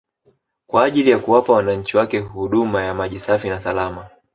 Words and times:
kwa 0.67 0.83
ajili 0.83 1.09
ya 1.09 1.19
kuwapa 1.19 1.53
wananchi 1.53 1.97
wake 1.97 2.19
huduma 2.19 2.83
ya 2.83 2.93
maji 2.93 3.19
safi 3.19 3.49
na 3.49 3.59
salama 3.59 4.09